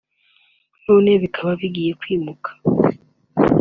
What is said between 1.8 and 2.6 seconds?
kwimuka